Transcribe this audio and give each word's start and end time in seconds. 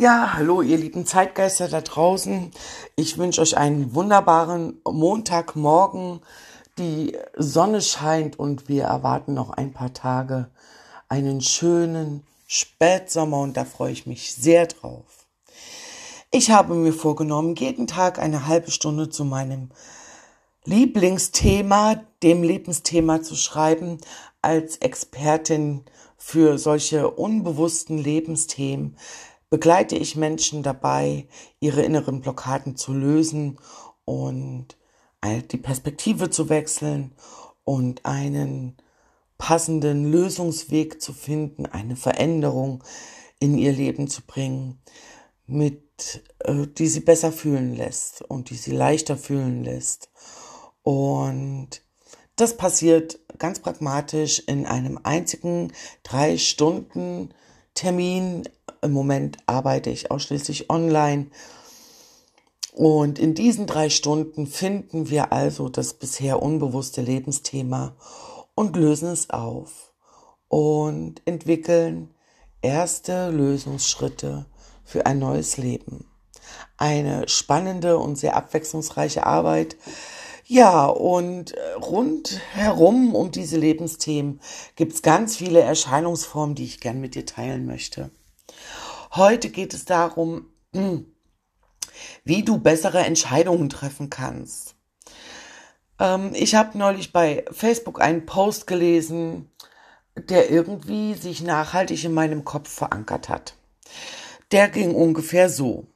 Ja, 0.00 0.32
hallo 0.32 0.62
ihr 0.62 0.78
lieben 0.78 1.04
Zeitgeister 1.04 1.68
da 1.68 1.82
draußen. 1.82 2.52
Ich 2.96 3.18
wünsche 3.18 3.42
euch 3.42 3.58
einen 3.58 3.94
wunderbaren 3.94 4.80
Montagmorgen. 4.90 6.20
Die 6.78 7.18
Sonne 7.36 7.82
scheint 7.82 8.38
und 8.38 8.66
wir 8.66 8.84
erwarten 8.84 9.34
noch 9.34 9.50
ein 9.50 9.74
paar 9.74 9.92
Tage 9.92 10.48
einen 11.10 11.42
schönen 11.42 12.26
Spätsommer 12.46 13.40
und 13.40 13.58
da 13.58 13.66
freue 13.66 13.92
ich 13.92 14.06
mich 14.06 14.34
sehr 14.34 14.68
drauf. 14.68 15.26
Ich 16.30 16.50
habe 16.50 16.76
mir 16.76 16.94
vorgenommen, 16.94 17.54
jeden 17.56 17.86
Tag 17.86 18.18
eine 18.18 18.46
halbe 18.46 18.70
Stunde 18.70 19.10
zu 19.10 19.26
meinem 19.26 19.68
Lieblingsthema, 20.64 22.00
dem 22.22 22.42
Lebensthema 22.42 23.20
zu 23.20 23.36
schreiben, 23.36 23.98
als 24.40 24.78
Expertin 24.78 25.84
für 26.16 26.56
solche 26.56 27.10
unbewussten 27.10 27.98
Lebensthemen 27.98 28.96
begleite 29.50 29.96
ich 29.96 30.16
Menschen 30.16 30.62
dabei, 30.62 31.26
ihre 31.58 31.82
inneren 31.82 32.20
Blockaden 32.20 32.76
zu 32.76 32.92
lösen 32.92 33.58
und 34.04 34.76
die 35.52 35.58
Perspektive 35.58 36.30
zu 36.30 36.48
wechseln 36.48 37.12
und 37.64 38.06
einen 38.06 38.76
passenden 39.36 40.10
Lösungsweg 40.10 41.02
zu 41.02 41.12
finden, 41.12 41.66
eine 41.66 41.96
Veränderung 41.96 42.82
in 43.38 43.58
ihr 43.58 43.72
Leben 43.72 44.08
zu 44.08 44.22
bringen, 44.22 44.80
mit 45.46 46.22
äh, 46.40 46.66
die 46.66 46.86
sie 46.86 47.00
besser 47.00 47.32
fühlen 47.32 47.74
lässt 47.74 48.22
und 48.22 48.50
die 48.50 48.54
sie 48.54 48.70
leichter 48.70 49.16
fühlen 49.16 49.64
lässt. 49.64 50.10
Und 50.82 51.82
das 52.36 52.56
passiert 52.56 53.18
ganz 53.38 53.60
pragmatisch 53.60 54.40
in 54.46 54.66
einem 54.66 55.00
einzigen 55.02 55.72
drei 56.02 56.38
Stunden 56.38 57.34
Termin 57.74 58.48
im 58.82 58.92
Moment 58.92 59.38
arbeite 59.46 59.90
ich 59.90 60.10
ausschließlich 60.10 60.70
online. 60.70 61.26
Und 62.72 63.18
in 63.18 63.34
diesen 63.34 63.66
drei 63.66 63.90
Stunden 63.90 64.46
finden 64.46 65.10
wir 65.10 65.32
also 65.32 65.68
das 65.68 65.94
bisher 65.94 66.40
unbewusste 66.42 67.02
Lebensthema 67.02 67.96
und 68.54 68.76
lösen 68.76 69.08
es 69.08 69.30
auf 69.30 69.92
und 70.48 71.22
entwickeln 71.24 72.14
erste 72.62 73.30
Lösungsschritte 73.30 74.46
für 74.84 75.06
ein 75.06 75.18
neues 75.18 75.56
Leben. 75.56 76.06
Eine 76.76 77.28
spannende 77.28 77.98
und 77.98 78.16
sehr 78.16 78.36
abwechslungsreiche 78.36 79.26
Arbeit. 79.26 79.76
Ja, 80.46 80.86
und 80.86 81.54
rundherum 81.80 83.14
um 83.14 83.30
diese 83.30 83.56
Lebensthemen 83.56 84.40
gibt 84.74 84.94
es 84.94 85.02
ganz 85.02 85.36
viele 85.36 85.60
Erscheinungsformen, 85.60 86.56
die 86.56 86.64
ich 86.64 86.80
gern 86.80 87.00
mit 87.00 87.14
dir 87.14 87.24
teilen 87.24 87.66
möchte. 87.66 88.10
Heute 89.12 89.50
geht 89.50 89.74
es 89.74 89.84
darum, 89.84 90.46
hm, 90.72 91.04
wie 92.22 92.44
du 92.44 92.58
bessere 92.58 93.00
Entscheidungen 93.00 93.68
treffen 93.68 94.08
kannst. 94.08 94.76
Ähm, 95.98 96.30
ich 96.34 96.54
habe 96.54 96.78
neulich 96.78 97.12
bei 97.12 97.44
Facebook 97.50 98.00
einen 98.00 98.24
Post 98.24 98.68
gelesen, 98.68 99.50
der 100.16 100.50
irgendwie 100.50 101.14
sich 101.14 101.42
nachhaltig 101.42 102.04
in 102.04 102.14
meinem 102.14 102.44
Kopf 102.44 102.68
verankert 102.70 103.28
hat. 103.28 103.54
Der 104.52 104.68
ging 104.68 104.94
ungefähr 104.94 105.48
so. 105.48 105.86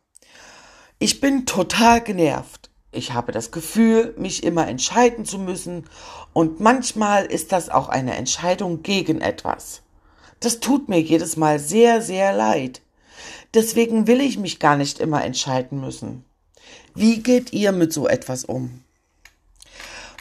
Ich 0.99 1.21
bin 1.21 1.47
total 1.47 2.01
genervt. 2.01 2.71
Ich 2.91 3.13
habe 3.13 3.31
das 3.31 3.51
Gefühl, 3.51 4.15
mich 4.17 4.43
immer 4.43 4.67
entscheiden 4.69 5.25
zu 5.25 5.39
müssen 5.39 5.89
und 6.33 6.61
manchmal 6.61 7.27
ist 7.27 7.53
das 7.53 7.69
auch 7.69 7.89
eine 7.89 8.15
Entscheidung 8.15 8.83
gegen 8.83 9.21
etwas. 9.21 9.83
Das 10.41 10.61
tut 10.61 10.89
mir 10.89 11.01
jedes 11.01 11.37
Mal 11.37 11.59
sehr, 11.59 12.01
sehr 12.03 12.33
leid. 12.33 12.84
Deswegen 13.55 14.07
will 14.07 14.21
ich 14.21 14.39
mich 14.39 14.59
gar 14.59 14.77
nicht 14.77 14.99
immer 14.99 15.25
entscheiden 15.25 15.81
müssen. 15.81 16.25
Wie 16.95 17.23
geht 17.23 17.53
ihr 17.53 17.73
mit 17.73 17.93
so 17.93 18.09
etwas 18.09 18.45
um? 18.45 18.81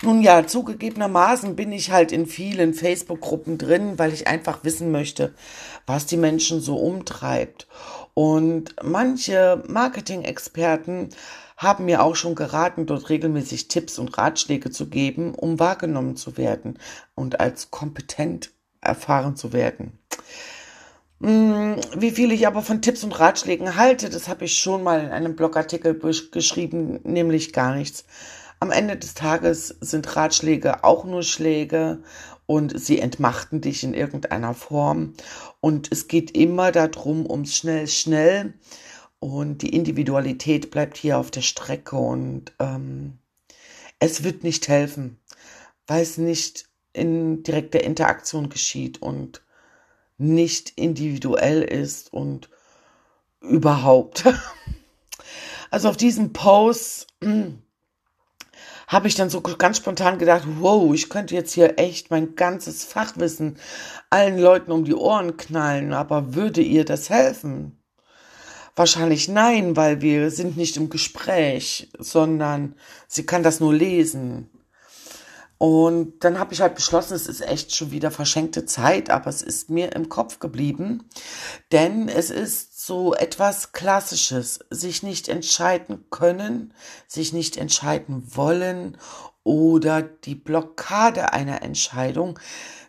Nun 0.03 0.21
ja, 0.21 0.45
zugegebenermaßen 0.45 1.55
bin 1.55 1.71
ich 1.71 1.91
halt 1.91 2.11
in 2.11 2.25
vielen 2.25 2.73
Facebook-Gruppen 2.73 3.57
drin, 3.57 3.97
weil 3.97 4.13
ich 4.13 4.27
einfach 4.27 4.63
wissen 4.63 4.91
möchte, 4.91 5.33
was 5.87 6.05
die 6.05 6.17
Menschen 6.17 6.59
so 6.59 6.75
umtreibt. 6.75 7.67
Und 8.13 8.75
manche 8.83 9.63
Marketing-Experten 9.67 11.09
haben 11.55 11.85
mir 11.85 12.03
auch 12.03 12.15
schon 12.15 12.35
geraten, 12.35 12.85
dort 12.85 13.09
regelmäßig 13.09 13.69
Tipps 13.69 13.97
und 13.97 14.17
Ratschläge 14.17 14.71
zu 14.71 14.89
geben, 14.89 15.33
um 15.35 15.59
wahrgenommen 15.59 16.17
zu 16.17 16.37
werden 16.37 16.77
und 17.15 17.39
als 17.39 17.71
kompetent 17.71 18.51
erfahren 18.81 19.37
zu 19.37 19.53
werden. 19.53 19.99
Mm, 21.19 21.75
wie 21.95 22.11
viel 22.11 22.31
ich 22.31 22.47
aber 22.47 22.61
von 22.61 22.81
Tipps 22.81 23.03
und 23.03 23.17
Ratschlägen 23.19 23.75
halte, 23.77 24.09
das 24.09 24.27
habe 24.27 24.45
ich 24.45 24.57
schon 24.57 24.83
mal 24.83 25.01
in 25.01 25.11
einem 25.11 25.35
Blogartikel 25.35 25.99
geschrieben, 26.31 26.99
nämlich 27.03 27.53
gar 27.53 27.75
nichts. 27.75 28.05
Am 28.59 28.71
Ende 28.71 28.95
des 28.97 29.13
Tages 29.13 29.75
sind 29.81 30.15
Ratschläge 30.15 30.83
auch 30.83 31.05
nur 31.05 31.23
Schläge 31.23 32.01
und 32.45 32.79
sie 32.79 32.99
entmachten 32.99 33.61
dich 33.61 33.83
in 33.83 33.93
irgendeiner 33.93 34.53
Form. 34.53 35.13
Und 35.59 35.91
es 35.91 36.07
geht 36.07 36.31
immer 36.31 36.71
darum, 36.71 37.29
ums 37.29 37.55
schnell, 37.55 37.87
schnell. 37.87 38.53
Und 39.19 39.61
die 39.61 39.75
Individualität 39.75 40.71
bleibt 40.71 40.97
hier 40.97 41.17
auf 41.17 41.31
der 41.31 41.41
Strecke 41.41 41.95
und 41.95 42.53
ähm, 42.59 43.17
es 43.99 44.23
wird 44.23 44.43
nicht 44.43 44.67
helfen, 44.67 45.17
weil 45.87 46.01
es 46.01 46.17
nicht 46.17 46.69
in 46.91 47.43
direkter 47.43 47.83
Interaktion 47.83 48.49
geschieht 48.49 49.01
und 49.01 49.41
nicht 50.17 50.71
individuell 50.75 51.61
ist 51.61 52.11
und 52.13 52.49
überhaupt. 53.41 54.25
Also 55.69 55.89
auf 55.89 55.97
diesem 55.97 56.33
Post 56.33 57.07
hm, 57.23 57.63
habe 58.87 59.07
ich 59.07 59.15
dann 59.15 59.31
so 59.31 59.41
ganz 59.41 59.77
spontan 59.77 60.19
gedacht, 60.19 60.43
wow, 60.59 60.93
ich 60.93 61.09
könnte 61.09 61.33
jetzt 61.33 61.53
hier 61.53 61.79
echt 61.79 62.11
mein 62.11 62.35
ganzes 62.35 62.83
Fachwissen 62.83 63.57
allen 64.11 64.37
Leuten 64.37 64.71
um 64.71 64.85
die 64.85 64.93
Ohren 64.93 65.35
knallen, 65.35 65.91
aber 65.91 66.35
würde 66.35 66.61
ihr 66.61 66.85
das 66.85 67.09
helfen? 67.09 67.83
Wahrscheinlich 68.75 69.27
nein, 69.27 69.75
weil 69.75 70.01
wir 70.01 70.29
sind 70.29 70.57
nicht 70.57 70.77
im 70.77 70.91
Gespräch, 70.91 71.91
sondern 71.97 72.75
sie 73.07 73.25
kann 73.25 73.41
das 73.41 73.59
nur 73.59 73.73
lesen. 73.73 74.51
Und 75.57 76.23
dann 76.23 76.39
habe 76.39 76.53
ich 76.53 76.61
halt 76.61 76.75
beschlossen, 76.75 77.13
es 77.13 77.27
ist 77.27 77.41
echt 77.41 77.75
schon 77.75 77.91
wieder 77.91 78.11
verschenkte 78.11 78.65
Zeit, 78.65 79.09
aber 79.09 79.29
es 79.29 79.41
ist 79.41 79.69
mir 79.69 79.93
im 79.93 80.09
Kopf 80.09 80.39
geblieben, 80.39 81.07
denn 81.71 82.09
es 82.09 82.29
ist 82.29 82.85
so 82.85 83.13
etwas 83.13 83.71
Klassisches, 83.71 84.59
sich 84.69 85.03
nicht 85.03 85.29
entscheiden 85.29 86.05
können, 86.09 86.73
sich 87.07 87.31
nicht 87.31 87.55
entscheiden 87.55 88.23
wollen 88.35 88.97
oder 89.43 90.01
die 90.01 90.35
Blockade 90.35 91.31
einer 91.33 91.61
Entscheidung 91.61 92.39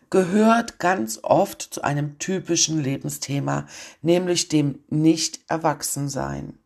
gehört 0.09 0.79
ganz 0.79 1.19
oft 1.23 1.61
zu 1.61 1.81
einem 1.81 2.19
typischen 2.19 2.81
Lebensthema, 2.81 3.67
nämlich 4.01 4.47
dem 4.47 4.79
Nicht-Erwachsensein. 4.89 6.59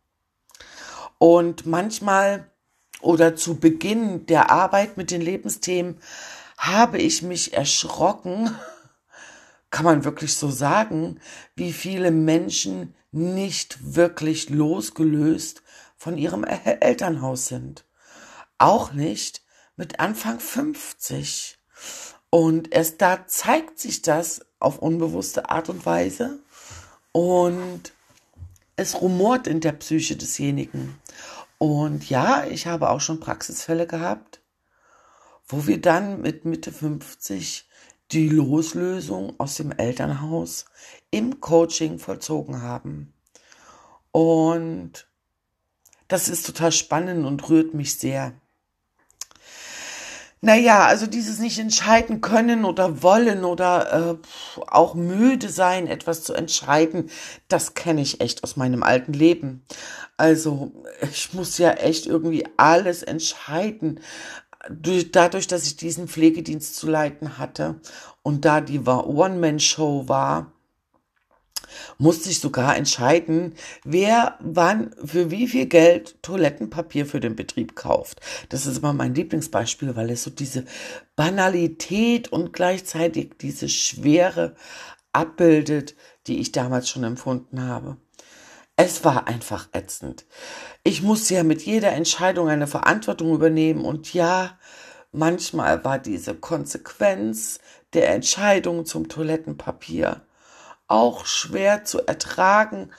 Und 1.17 1.66
manchmal 1.66 2.48
oder 3.01 3.35
zu 3.35 3.55
Beginn 3.55 4.25
der 4.25 4.51
Arbeit 4.51 4.97
mit 4.97 5.11
den 5.11 5.21
Lebensthemen 5.21 5.97
habe 6.57 6.97
ich 6.97 7.21
mich 7.21 7.53
erschrocken, 7.53 8.53
kann 9.69 9.85
man 9.85 10.03
wirklich 10.03 10.35
so 10.35 10.49
sagen, 10.49 11.19
wie 11.55 11.73
viele 11.73 12.11
Menschen 12.11 12.95
nicht 13.11 13.95
wirklich 13.95 14.49
losgelöst 14.49 15.63
von 15.95 16.17
ihrem 16.17 16.43
Elternhaus 16.43 17.47
sind. 17.47 17.85
Auch 18.57 18.93
nicht 18.93 19.41
mit 19.75 19.99
Anfang 19.99 20.39
50. 20.39 21.57
Und 22.29 22.73
erst 22.73 23.01
da 23.01 23.25
zeigt 23.25 23.79
sich 23.79 24.01
das 24.01 24.41
auf 24.59 24.79
unbewusste 24.79 25.49
Art 25.49 25.69
und 25.69 25.85
Weise 25.85 26.39
und 27.11 27.93
es 28.75 29.02
rumort 29.02 29.47
in 29.47 29.61
der 29.61 29.72
Psyche 29.73 30.16
desjenigen. 30.16 30.99
Und 31.59 32.09
ja, 32.09 32.46
ich 32.46 32.66
habe 32.67 32.90
auch 32.90 33.02
schon 33.02 33.20
Praxisfälle 33.20 33.85
gehabt, 33.85 34.41
wo 35.46 35.67
wir 35.67 35.79
dann 35.79 36.22
mit 36.22 36.46
Mitte 36.46 36.72
50 36.72 37.70
die 38.11 38.29
Loslösung 38.29 39.40
aus 39.40 39.56
dem 39.56 39.72
Elternhaus 39.72 40.66
im 41.11 41.41
Coaching 41.41 42.00
vollzogen 42.00 42.61
haben. 42.61 43.14
Und 44.11 45.08
das 46.08 46.29
ist 46.29 46.46
total 46.46 46.72
spannend 46.72 47.26
und 47.26 47.50
rührt 47.50 47.73
mich 47.73 47.97
sehr. 47.97 48.34
Naja, 50.41 50.86
also 50.86 51.06
dieses 51.06 51.40
nicht 51.40 51.59
entscheiden 51.59 52.22
können 52.22 52.64
oder 52.64 53.03
wollen 53.03 53.44
oder 53.44 54.20
äh, 54.22 54.62
auch 54.68 54.96
müde 54.96 55.50
sein, 55.50 55.86
etwas 55.86 56.24
zu 56.24 56.34
entscheiden, 56.34 57.09
das 57.50 57.74
kenne 57.74 58.02
ich 58.02 58.22
echt 58.22 58.44
aus 58.46 58.56
meinem 58.56 58.82
alten 58.82 59.12
Leben. 59.12 59.66
Also 60.16 60.72
ich 61.02 61.34
muss 61.34 61.58
ja 61.58 61.72
echt 61.72 62.06
irgendwie 62.06 62.47
alles 62.56 63.03
entscheiden. 63.03 64.00
Dadurch, 64.70 65.47
dass 65.47 65.66
ich 65.66 65.76
diesen 65.76 66.08
Pflegedienst 66.08 66.76
zu 66.76 66.90
leiten 66.90 67.38
hatte 67.38 67.82
und 68.24 68.46
da 68.46 68.62
die 68.62 68.80
One-Man-Show 68.80 70.08
war, 70.08 70.53
muss 71.97 72.23
sich 72.23 72.39
sogar 72.39 72.75
entscheiden, 72.75 73.53
wer 73.83 74.37
wann 74.39 74.95
für 75.03 75.31
wie 75.31 75.47
viel 75.47 75.66
Geld 75.66 76.21
Toilettenpapier 76.21 77.05
für 77.05 77.19
den 77.19 77.35
Betrieb 77.35 77.75
kauft. 77.75 78.21
Das 78.49 78.66
ist 78.66 78.77
immer 78.77 78.93
mein 78.93 79.16
Lieblingsbeispiel, 79.16 79.95
weil 79.95 80.09
es 80.09 80.23
so 80.23 80.29
diese 80.29 80.66
Banalität 81.16 82.31
und 82.31 82.53
gleichzeitig 82.53 83.37
diese 83.41 83.69
Schwere 83.69 84.55
abbildet, 85.11 85.95
die 86.27 86.39
ich 86.39 86.51
damals 86.51 86.89
schon 86.89 87.03
empfunden 87.03 87.63
habe. 87.63 87.97
Es 88.75 89.03
war 89.03 89.27
einfach 89.27 89.67
ätzend. 89.73 90.25
Ich 90.83 91.01
musste 91.01 91.33
ja 91.33 91.43
mit 91.43 91.63
jeder 91.63 91.91
Entscheidung 91.91 92.47
eine 92.47 92.67
Verantwortung 92.67 93.33
übernehmen 93.33 93.83
und 93.83 94.13
ja, 94.13 94.57
manchmal 95.11 95.83
war 95.83 95.99
diese 95.99 96.33
Konsequenz 96.33 97.59
der 97.93 98.13
Entscheidung 98.13 98.85
zum 98.85 99.09
Toilettenpapier 99.09 100.21
auch 100.90 101.26
schwer 101.26 101.86
zu 101.86 102.06
ertragen, 102.06 102.91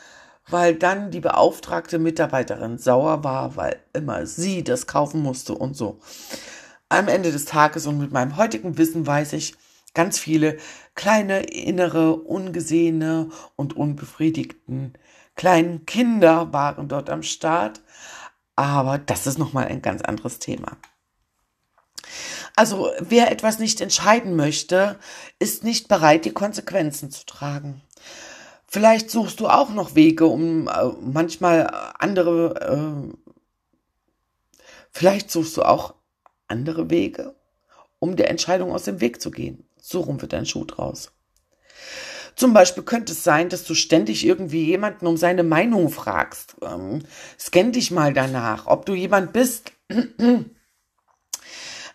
weil 0.48 0.74
dann 0.74 1.10
die 1.10 1.20
beauftragte 1.20 1.98
Mitarbeiterin 1.98 2.78
sauer 2.78 3.22
war, 3.22 3.56
weil 3.56 3.78
immer 3.92 4.24
sie 4.26 4.64
das 4.64 4.86
kaufen 4.86 5.20
musste 5.22 5.54
und 5.54 5.76
so. 5.76 6.00
Am 6.88 7.08
Ende 7.08 7.30
des 7.30 7.44
Tages 7.44 7.86
und 7.86 7.98
mit 7.98 8.12
meinem 8.12 8.36
heutigen 8.36 8.78
Wissen 8.78 9.06
weiß 9.06 9.34
ich, 9.34 9.54
ganz 9.94 10.18
viele 10.18 10.56
kleine 10.94 11.42
innere, 11.42 12.14
ungesehene 12.14 13.28
und 13.56 13.76
unbefriedigten 13.76 14.94
kleinen 15.36 15.86
Kinder 15.86 16.52
waren 16.52 16.88
dort 16.88 17.10
am 17.10 17.22
Start. 17.22 17.80
Aber 18.56 18.98
das 18.98 19.26
ist 19.26 19.38
nochmal 19.38 19.68
ein 19.68 19.82
ganz 19.82 20.02
anderes 20.02 20.38
Thema. 20.38 20.76
Also 22.56 22.90
wer 23.00 23.30
etwas 23.30 23.58
nicht 23.58 23.80
entscheiden 23.80 24.36
möchte, 24.36 24.98
ist 25.38 25.64
nicht 25.64 25.88
bereit, 25.88 26.24
die 26.24 26.32
Konsequenzen 26.32 27.10
zu 27.10 27.24
tragen. 27.26 27.82
Vielleicht 28.66 29.10
suchst 29.10 29.40
du 29.40 29.48
auch 29.48 29.70
noch 29.70 29.94
Wege, 29.94 30.26
um 30.26 30.68
äh, 30.68 30.92
manchmal 31.00 31.92
andere, 31.98 33.10
äh, 33.10 34.64
vielleicht 34.90 35.30
suchst 35.30 35.56
du 35.56 35.62
auch 35.62 35.94
andere 36.46 36.90
Wege, 36.90 37.34
um 37.98 38.14
der 38.14 38.30
Entscheidung 38.30 38.72
aus 38.72 38.84
dem 38.84 39.00
Weg 39.00 39.20
zu 39.20 39.30
gehen. 39.30 39.64
So 39.80 40.00
rum 40.00 40.20
wird 40.20 40.32
dein 40.32 40.46
Schuh 40.46 40.64
draus. 40.64 41.10
Zum 42.36 42.52
Beispiel 42.52 42.84
könnte 42.84 43.12
es 43.12 43.24
sein, 43.24 43.48
dass 43.48 43.64
du 43.64 43.74
ständig 43.74 44.24
irgendwie 44.24 44.64
jemanden 44.64 45.06
um 45.06 45.16
seine 45.16 45.42
Meinung 45.42 45.90
fragst. 45.90 46.56
Ähm, 46.62 47.02
scan 47.38 47.72
dich 47.72 47.90
mal 47.90 48.12
danach, 48.14 48.66
ob 48.66 48.86
du 48.86 48.94
jemand 48.94 49.32
bist, 49.32 49.72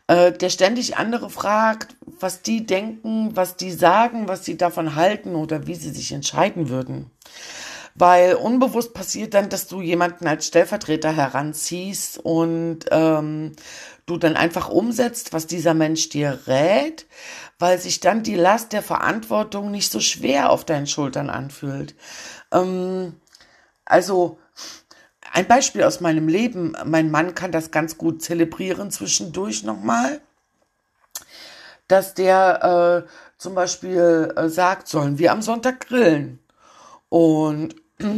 äh, 0.08 0.32
der 0.32 0.50
ständig 0.50 0.98
andere 0.98 1.30
fragt, 1.30 1.96
was 2.20 2.42
die 2.42 2.66
denken, 2.66 3.36
was 3.36 3.58
die 3.58 3.72
sagen, 3.72 4.28
was 4.28 4.46
sie 4.46 4.58
davon 4.58 4.96
halten 4.96 5.36
oder 5.36 5.68
wie 5.68 5.76
sie 5.76 5.92
sich 5.92 6.12
entscheiden 6.12 6.70
würden. 6.70 7.12
Weil 7.96 8.36
unbewusst 8.36 8.94
passiert 8.94 9.34
dann, 9.34 9.50
dass 9.50 9.68
du 9.68 9.82
jemanden 9.82 10.28
als 10.28 10.48
Stellvertreter 10.48 11.12
heranziehst 11.12 12.18
und 12.18 12.80
ähm, 12.92 13.54
du 14.06 14.18
dann 14.18 14.36
einfach 14.36 14.70
umsetzt, 14.70 15.34
was 15.34 15.48
dieser 15.48 15.74
Mensch 15.74 16.10
dir 16.10 16.42
rät, 16.46 17.08
weil 17.58 17.80
sich 17.80 18.02
dann 18.02 18.22
die 18.22 18.36
Last 18.36 18.74
der 18.74 18.84
Verantwortung 18.84 19.72
nicht 19.72 19.92
so 19.92 20.02
schwer 20.02 20.50
auf 20.50 20.66
deinen 20.66 20.88
Schultern 20.88 21.30
anfühlt. 21.30 21.96
Ähm, 22.52 23.16
also 23.86 24.40
ein 25.36 25.48
Beispiel 25.50 25.84
aus 25.84 26.00
meinem 26.00 26.30
Leben. 26.30 26.78
Mein 26.86 27.12
Mann 27.12 27.36
kann 27.36 27.52
das 27.52 27.70
ganz 27.70 27.98
gut 27.98 28.22
zelebrieren 28.22 28.90
zwischendurch 28.90 29.64
nochmal. 29.64 30.22
Dass 31.90 32.14
der 32.14 33.04
äh, 33.06 33.10
zum 33.38 33.54
Beispiel 33.54 34.34
äh, 34.34 34.48
sagt, 34.48 34.88
sollen 34.88 35.20
wir 35.20 35.34
am 35.34 35.42
Sonntag 35.42 35.88
grillen? 35.88 36.40
Und 37.10 37.76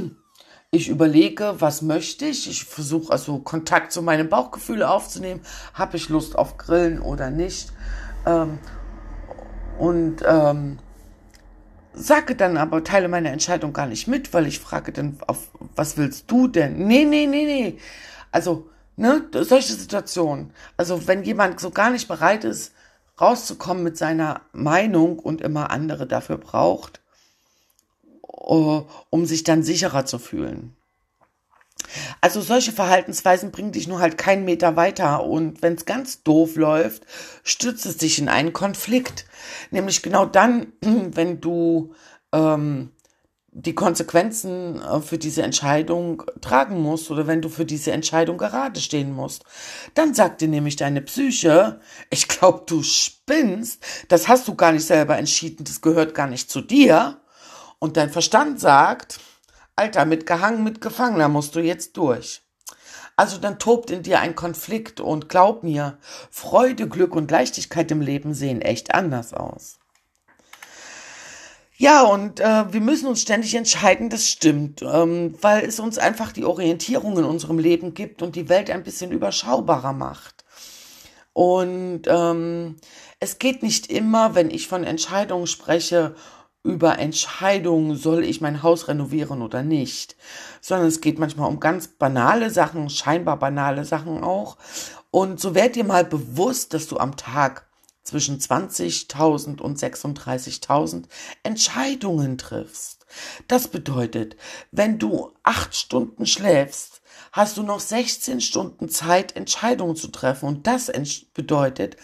ich 0.72 0.90
überlege, 0.90 1.56
was 1.58 1.82
möchte 1.82 2.26
ich. 2.26 2.48
Ich 2.48 2.66
versuche 2.66 3.12
also 3.12 3.40
Kontakt 3.40 3.92
zu 3.92 4.04
meinem 4.04 4.30
Bauchgefühl 4.30 4.84
aufzunehmen. 4.84 5.42
Habe 5.74 5.98
ich 5.98 6.10
Lust 6.10 6.38
auf 6.38 6.58
Grillen 6.58 7.02
oder 7.02 7.32
nicht? 7.32 7.74
Ähm, 8.28 8.60
und 9.80 10.18
ähm, 10.24 10.78
sage 11.98 12.36
dann 12.36 12.58
aber, 12.58 12.84
teile 12.84 13.08
meine 13.08 13.30
Entscheidung 13.30 13.74
gar 13.74 13.88
nicht 13.88 14.08
mit, 14.08 14.34
weil 14.34 14.48
ich 14.48 14.60
frage 14.60 14.92
dann, 14.92 15.18
auf 15.28 15.50
was 15.76 15.98
willst 15.98 16.30
du 16.32 16.48
denn? 16.48 16.88
Nee, 16.88 17.06
nee, 17.06 17.28
nee, 17.28 17.46
nee. 17.46 17.78
Also, 18.32 18.70
ne, 18.96 19.28
solche 19.34 19.74
Situationen. 19.74 20.54
Also, 20.78 21.08
wenn 21.08 21.24
jemand 21.24 21.60
so 21.60 21.72
gar 21.72 21.90
nicht 21.90 22.08
bereit 22.08 22.44
ist, 22.44 22.74
rauszukommen 23.20 23.84
mit 23.84 23.98
seiner 23.98 24.42
Meinung 24.54 25.20
und 25.20 25.42
immer 25.42 25.72
andere 25.72 26.08
dafür 26.08 26.38
braucht, 26.38 27.02
uh, 28.24 28.84
um 29.10 29.26
sich 29.26 29.44
dann 29.44 29.64
sicherer 29.64 30.06
zu 30.06 30.20
fühlen. 30.20 30.77
Also 32.22 32.42
solche 32.42 32.72
Verhaltensweisen 32.72 33.52
bringen 33.52 33.72
dich 33.72 33.88
nur 33.88 34.00
halt 34.00 34.18
keinen 34.18 34.46
Meter 34.46 34.76
weiter 34.76 35.24
und 35.24 35.62
wenn 35.62 35.76
es 35.76 35.86
ganz 35.86 36.24
doof 36.24 36.56
läuft, 36.56 37.04
stürzt 37.44 37.86
es 37.86 37.98
dich 37.98 38.20
in 38.20 38.30
einen 38.30 38.54
Konflikt. 38.54 39.26
Nämlich 39.72 40.02
genau 40.02 40.26
dann, 40.26 40.74
wenn 40.82 41.42
du 41.42 41.94
ähm, 42.34 42.92
die 43.60 43.74
Konsequenzen 43.74 44.82
äh, 44.82 45.02
für 45.02 45.18
diese 45.18 45.42
Entscheidung 45.42 46.24
tragen 46.42 46.82
musst 46.82 47.10
oder 47.10 47.26
wenn 47.26 47.42
du 47.42 47.50
für 47.50 47.66
diese 47.66 47.92
Entscheidung 47.92 48.38
gerade 48.38 48.80
stehen 48.80 49.14
musst. 49.14 49.44
Dann 49.96 50.14
sagt 50.14 50.42
dir 50.42 50.48
nämlich 50.48 50.76
deine 50.76 51.02
Psyche, 51.02 51.80
ich 52.12 52.28
glaube, 52.28 52.64
du 52.68 52.84
spinnst, 52.84 53.84
das 54.10 54.28
hast 54.28 54.48
du 54.48 54.56
gar 54.56 54.72
nicht 54.72 54.86
selber 54.86 55.18
entschieden, 55.18 55.64
das 55.64 55.82
gehört 55.82 56.14
gar 56.14 56.28
nicht 56.28 56.52
zu 56.52 56.62
dir. 56.62 57.20
Und 57.80 57.98
dein 57.98 58.12
Verstand 58.12 58.60
sagt, 58.60 59.20
Alter, 59.78 60.06
mit 60.06 60.26
gehangen, 60.26 60.64
mit 60.64 60.82
gefangen, 60.82 61.20
da 61.20 61.28
musst 61.28 61.56
du 61.56 61.60
jetzt 61.60 61.96
durch. 61.98 62.42
Also 63.16 63.38
dann 63.38 63.60
tobt 63.60 63.90
in 63.90 64.04
dir 64.04 64.20
ein 64.20 64.36
Konflikt 64.36 65.00
und 65.00 65.30
glaub 65.30 65.64
mir, 65.64 65.98
Freude, 66.30 66.88
Glück 66.88 67.16
und 67.16 67.32
Leichtigkeit 67.32 67.90
im 67.92 68.02
Leben 68.02 68.34
sehen 68.34 68.62
echt 68.62 68.94
anders 68.94 69.34
aus. 69.34 69.80
Ja, 71.76 72.02
und 72.04 72.40
äh, 72.40 72.74
wir 72.74 72.82
müssen 72.82 73.08
uns 73.08 73.22
ständig 73.22 73.54
entscheiden, 73.54 74.10
das 74.10 74.28
stimmt, 74.28 74.82
ähm, 74.82 75.36
weil 75.42 75.64
es 75.64 75.80
uns 75.80 76.00
einfach 76.00 76.32
die 76.32 76.46
Orientierung 76.46 77.20
in 77.20 77.24
unserem 77.24 77.60
Leben 77.60 77.94
gibt 77.94 78.24
und 78.24 78.36
die 78.36 78.50
Welt 78.50 78.72
ein 78.72 78.84
bisschen 78.84 79.12
überschaubarer 79.12 79.94
macht. 79.94 80.44
Und 81.34 82.04
ähm, 82.08 82.78
es 83.20 83.38
geht 83.38 83.62
nicht 83.62 83.92
immer, 83.92 84.34
wenn 84.34 84.50
ich 84.50 84.68
von 84.68 84.84
Entscheidungen 84.84 85.46
spreche, 85.46 86.16
über 86.68 87.00
Entscheidungen, 87.00 87.96
soll 87.96 88.24
ich 88.24 88.42
mein 88.42 88.62
Haus 88.62 88.88
renovieren 88.88 89.42
oder 89.42 89.64
nicht, 89.64 90.18
sondern 90.62 90.88
es 90.88 91.02
geht 91.02 91.18
manchmal 91.18 91.50
um 91.50 91.60
ganz 91.60 91.88
banale 91.88 92.50
Sachen, 92.50 92.90
scheinbar 92.90 93.40
banale 93.40 93.86
Sachen 93.86 94.24
auch. 94.24 94.58
Und 95.10 95.40
so 95.40 95.56
werd 95.56 95.76
dir 95.76 95.86
mal 95.86 96.04
bewusst, 96.04 96.74
dass 96.74 96.88
du 96.88 96.98
am 96.98 97.16
Tag 97.16 97.68
zwischen 98.04 98.40
20.000 98.40 99.62
und 99.62 99.80
36.000 99.80 101.06
Entscheidungen 101.44 102.38
triffst. 102.38 103.06
Das 103.48 103.70
bedeutet, 103.70 104.36
wenn 104.72 105.00
du 105.00 105.32
acht 105.44 105.76
Stunden 105.76 106.26
schläfst, 106.26 107.02
hast 107.32 107.58
du 107.58 107.64
noch 107.64 107.80
16 107.80 108.42
Stunden 108.42 108.90
Zeit, 108.90 109.36
Entscheidungen 109.36 109.96
zu 109.96 110.10
treffen. 110.10 110.48
Und 110.48 110.68
das 110.68 110.92
bedeutet, 111.34 111.98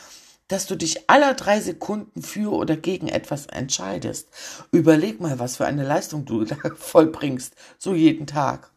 dass 0.47 0.67
du 0.67 0.75
dich 0.75 1.09
aller 1.09 1.33
drei 1.33 1.61
Sekunden 1.61 2.21
für 2.21 2.51
oder 2.51 2.75
gegen 2.75 3.07
etwas 3.07 3.45
entscheidest. 3.47 4.29
Überleg 4.71 5.19
mal, 5.19 5.39
was 5.39 5.57
für 5.57 5.65
eine 5.65 5.83
Leistung 5.85 6.25
du 6.25 6.43
da 6.43 6.55
vollbringst, 6.75 7.55
so 7.77 7.93
jeden 7.93 8.27
Tag. 8.27 8.71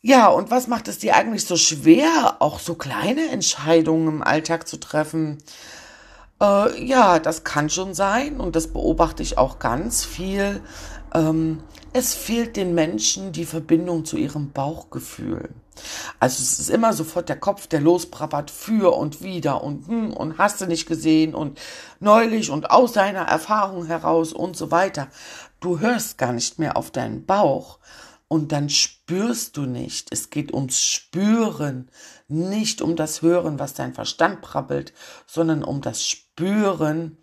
Ja, 0.00 0.28
und 0.28 0.50
was 0.50 0.68
macht 0.68 0.88
es 0.88 0.98
dir 0.98 1.16
eigentlich 1.16 1.44
so 1.44 1.56
schwer, 1.56 2.36
auch 2.38 2.60
so 2.60 2.76
kleine 2.76 3.28
Entscheidungen 3.30 4.08
im 4.08 4.22
Alltag 4.22 4.68
zu 4.68 4.78
treffen? 4.78 5.38
Äh, 6.40 6.84
ja, 6.84 7.18
das 7.18 7.44
kann 7.44 7.68
schon 7.68 7.94
sein 7.94 8.38
und 8.40 8.54
das 8.54 8.68
beobachte 8.68 9.22
ich 9.22 9.38
auch 9.38 9.58
ganz 9.58 10.04
viel. 10.04 10.62
Ähm, 11.12 11.62
es 11.98 12.14
fehlt 12.14 12.56
den 12.56 12.74
Menschen 12.74 13.32
die 13.32 13.44
Verbindung 13.44 14.04
zu 14.04 14.16
ihrem 14.16 14.52
Bauchgefühl. 14.52 15.50
Also 16.18 16.42
es 16.42 16.58
ist 16.58 16.70
immer 16.70 16.92
sofort 16.92 17.28
der 17.28 17.38
Kopf, 17.38 17.66
der 17.66 17.80
losbrabbert 17.80 18.50
für 18.50 18.96
und 18.96 19.22
wieder 19.22 19.62
und 19.62 19.86
hm, 19.86 20.12
und 20.12 20.38
hast 20.38 20.60
du 20.60 20.66
nicht 20.66 20.86
gesehen 20.86 21.34
und 21.34 21.60
neulich 22.00 22.50
und 22.50 22.70
aus 22.70 22.94
seiner 22.94 23.22
Erfahrung 23.22 23.86
heraus 23.86 24.32
und 24.32 24.56
so 24.56 24.70
weiter. 24.70 25.08
Du 25.60 25.80
hörst 25.80 26.18
gar 26.18 26.32
nicht 26.32 26.58
mehr 26.58 26.76
auf 26.76 26.90
deinen 26.90 27.26
Bauch 27.26 27.78
und 28.28 28.52
dann 28.52 28.68
spürst 28.68 29.56
du 29.56 29.62
nicht. 29.62 30.12
Es 30.12 30.30
geht 30.30 30.52
ums 30.52 30.82
Spüren, 30.82 31.90
nicht 32.28 32.82
um 32.82 32.94
das 32.94 33.22
Hören, 33.22 33.58
was 33.58 33.74
dein 33.74 33.94
Verstand 33.94 34.40
brabbelt, 34.40 34.92
sondern 35.26 35.64
um 35.64 35.80
das 35.80 36.04
Spüren, 36.06 37.18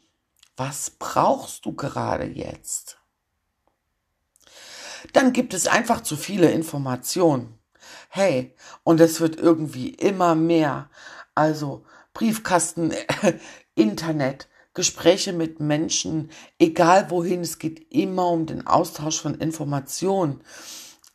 was 0.58 0.90
brauchst 0.90 1.66
du 1.66 1.74
gerade 1.74 2.26
jetzt? 2.26 2.98
Dann 5.16 5.32
gibt 5.32 5.54
es 5.54 5.66
einfach 5.66 6.02
zu 6.02 6.18
viele 6.18 6.52
Informationen. 6.52 7.58
Hey, 8.10 8.54
und 8.84 9.00
es 9.00 9.22
wird 9.22 9.38
irgendwie 9.38 9.88
immer 9.92 10.36
mehr. 10.36 10.90
Also 11.36 11.86
Briefkasten, 12.14 12.92
Internet, 13.76 14.50
Gespräche 14.74 15.32
mit 15.32 15.62
Menschen, 15.62 16.32
egal 16.60 17.10
wohin, 17.12 17.40
es 17.40 17.60
geht 17.60 17.94
immer 17.94 18.28
um 18.28 18.46
den 18.46 18.68
Austausch 18.68 19.22
von 19.22 19.36
Informationen. 19.36 20.42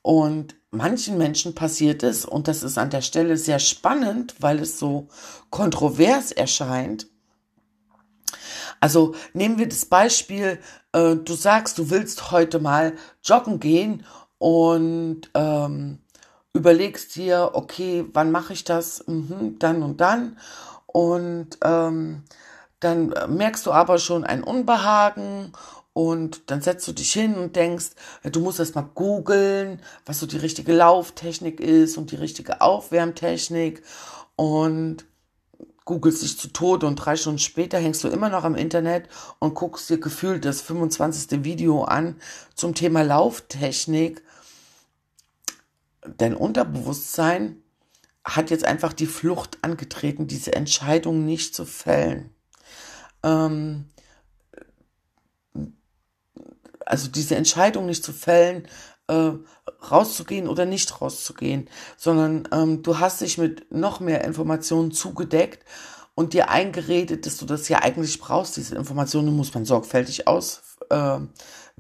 Und 0.01 0.57
manchen 0.71 1.19
Menschen 1.19 1.55
passiert 1.55 2.03
es, 2.03 2.25
und 2.25 2.49
das 2.49 2.63
ist 2.63 2.79
an 2.79 2.89
der 2.89 3.03
Stelle 3.03 3.37
sehr 3.37 3.59
spannend, 3.59 4.35
weil 4.39 4.61
es 4.61 4.79
so 4.79 5.09
kontrovers 5.51 6.33
erscheint. 6.33 7.07
Also 8.81 9.15
nehmen 9.35 9.59
wir 9.59 9.69
das 9.69 9.85
Beispiel, 9.85 10.59
äh, 10.93 11.17
du 11.17 11.35
sagst, 11.35 11.79
du 11.79 11.91
willst 11.91 12.31
heute 12.31 12.59
mal 12.59 12.95
joggen 13.23 13.61
gehen 13.61 14.05
und 14.39 15.23
ähm, 15.35 15.99
überlegst 16.53 17.15
dir, 17.17 17.51
okay, 17.55 18.05
wann 18.13 18.31
mache 18.31 18.53
ich 18.53 18.65
das? 18.65 19.07
Mhm, 19.07 19.59
dann 19.59 19.83
und 19.83 20.01
dann. 20.01 20.39
Und 20.87 21.59
ähm, 21.63 22.25
dann 22.81 23.15
merkst 23.29 23.67
du 23.67 23.73
aber 23.73 23.99
schon 23.99 24.25
ein 24.25 24.43
Unbehagen 24.43 25.53
und 25.93 26.51
dann 26.51 26.63
setzt 26.63 26.87
du 26.89 26.93
dich 26.93 27.13
hin 27.13 27.35
und 27.35 27.57
denkst, 27.57 27.91
du 28.25 28.41
musst 28.41 28.59
erst 28.59 28.75
mal 28.75 28.89
googeln, 28.95 29.81
was 30.07 30.21
so 30.21 30.27
die 30.27 30.39
richtige 30.39 30.73
Lauftechnik 30.73 31.61
ist 31.61 31.99
und 31.99 32.11
die 32.11 32.17
richtige 32.17 32.61
Aufwärmtechnik 32.61 33.83
und 34.37 35.05
googelst 35.91 36.23
dich 36.23 36.39
zu 36.39 36.53
Tode 36.53 36.87
und 36.87 36.95
drei 36.95 37.17
Stunden 37.17 37.41
später 37.41 37.77
hängst 37.77 38.05
du 38.05 38.09
immer 38.09 38.29
noch 38.29 38.45
am 38.45 38.55
Internet 38.55 39.09
und 39.41 39.55
guckst 39.55 39.91
dir 39.91 39.99
gefühlt 39.99 40.45
das 40.45 40.61
25. 40.61 41.43
Video 41.43 41.83
an 41.83 42.15
zum 42.55 42.77
Thema 42.77 43.03
Lauftechnik. 43.03 44.23
Dein 46.17 46.37
Unterbewusstsein 46.37 47.61
hat 48.25 48.51
jetzt 48.51 48.65
einfach 48.65 48.93
die 48.93 49.09
Flucht 49.09 49.59
angetreten, 49.63 50.29
diese 50.29 50.53
Entscheidung 50.53 51.25
nicht 51.25 51.57
zu 51.57 51.65
fällen. 51.65 52.31
Ähm, 53.25 53.87
also 56.87 57.09
diese 57.09 57.35
Entscheidung 57.35 57.87
nicht 57.87 58.05
zu 58.05 58.13
fällen, 58.13 58.69
äh, 59.11 59.33
rauszugehen 59.91 60.49
oder 60.49 60.67
nicht 60.67 61.01
rauszugehen, 61.01 61.69
sondern 61.97 62.49
ähm, 62.53 62.83
du 62.83 62.99
hast 62.99 63.21
dich 63.21 63.39
mit 63.39 63.73
noch 63.73 64.01
mehr 64.01 64.25
Informationen 64.25 64.93
zugedeckt 64.93 65.65
und 66.15 66.33
dir 66.33 66.51
eingeredet, 66.51 67.27
dass 67.27 67.37
du 67.37 67.47
das 67.47 67.69
ja 67.69 67.83
eigentlich 67.83 68.21
brauchst. 68.21 68.57
Diese 68.57 68.77
Informationen 68.77 69.37
muss 69.37 69.53
man 69.53 69.65
sorgfältig 69.65 70.29
auswählen. 70.29 71.29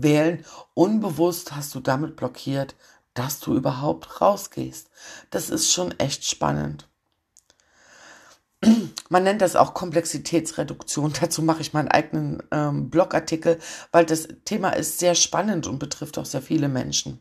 Äh, 0.03 0.39
Unbewusst 0.75 1.55
hast 1.55 1.75
du 1.75 1.81
damit 1.81 2.17
blockiert, 2.17 2.75
dass 3.15 3.41
du 3.41 3.55
überhaupt 3.55 4.21
rausgehst. 4.21 4.91
Das 5.31 5.51
ist 5.51 5.73
schon 5.73 5.99
echt 5.99 6.25
spannend. 6.25 6.90
Man 9.09 9.25
nennt 9.25 9.43
das 9.43 9.57
auch 9.57 9.75
Komplexitätsreduktion. 9.75 11.13
Dazu 11.21 11.43
mache 11.43 11.63
ich 11.63 11.73
meinen 11.73 11.89
eigenen 11.89 12.43
ähm, 12.51 12.91
Blogartikel, 12.91 13.59
weil 13.93 14.05
das 14.05 14.29
Thema 14.45 14.71
ist 14.71 14.99
sehr 14.99 15.15
spannend 15.15 15.67
und 15.67 15.79
betrifft 15.79 16.19
auch 16.19 16.27
sehr 16.27 16.43
viele 16.43 16.69
Menschen. 16.69 17.19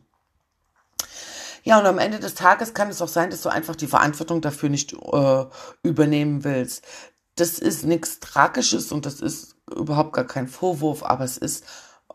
Ja, 1.62 1.78
und 1.78 1.86
am 1.86 1.98
Ende 1.98 2.20
des 2.20 2.34
Tages 2.34 2.72
kann 2.72 2.88
es 2.88 3.02
auch 3.02 3.08
sein, 3.08 3.30
dass 3.30 3.42
du 3.42 3.50
einfach 3.50 3.76
die 3.76 3.86
Verantwortung 3.86 4.40
dafür 4.40 4.70
nicht 4.70 4.94
äh, 4.94 5.44
übernehmen 5.82 6.44
willst. 6.44 6.84
Das 7.36 7.58
ist 7.58 7.84
nichts 7.84 8.20
Tragisches 8.20 8.92
und 8.92 9.04
das 9.04 9.20
ist 9.20 9.56
überhaupt 9.70 10.14
gar 10.14 10.26
kein 10.26 10.48
Vorwurf, 10.48 11.02
aber 11.02 11.24
es 11.24 11.36
ist 11.36 11.64